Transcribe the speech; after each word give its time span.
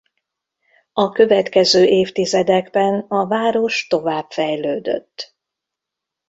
A 0.93 1.09
következő 1.11 1.85
évtizedekben 1.85 2.99
a 3.07 3.27
város 3.27 3.87
tovább 3.87 4.31
fejlődött. 4.31 5.37